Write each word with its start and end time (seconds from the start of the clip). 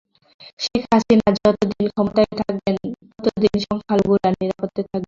শেখ 0.59 0.83
হাসিনা 0.91 1.27
যত 1.37 1.59
দিন 1.71 1.85
ক্ষমতায় 1.91 2.29
থাকবেন, 2.39 2.75
তত 3.15 3.35
দিন 3.43 3.55
সংখ্যালঘুরা 3.65 4.29
নিরাপদে 4.31 4.69
থাকবেন। 4.79 4.99